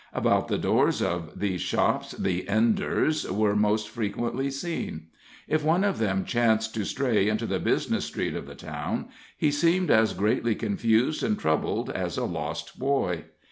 About 0.15 0.47
the 0.47 0.57
doors 0.57 0.99
of 0.99 1.39
these 1.39 1.61
shops 1.61 2.13
the 2.13 2.49
"Enders" 2.49 3.31
were 3.31 3.55
most 3.55 3.87
frequently 3.87 4.49
seen. 4.49 5.05
If 5.47 5.63
one 5.63 5.83
of 5.83 5.99
them 5.99 6.25
chanced 6.25 6.73
to 6.73 6.85
stray 6.85 7.29
into 7.29 7.45
the 7.45 7.59
business 7.59 8.05
street 8.05 8.35
of 8.35 8.47
the 8.47 8.55
town, 8.55 9.09
he 9.37 9.51
seemed 9.51 9.91
as 9.91 10.13
greatly 10.15 10.55
confused 10.55 11.21
and 11.21 11.37
troubled 11.37 11.91
as 11.91 12.17
a 12.17 12.25
lost 12.25 12.79
boy. 12.79 13.25